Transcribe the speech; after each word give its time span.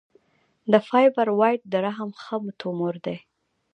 د 0.71 0.73
فایبروایډ 0.87 1.61
د 1.71 1.73
رحم 1.85 2.09
ښه 2.21 2.35
تومور 2.61 2.95
دی. 3.05 3.17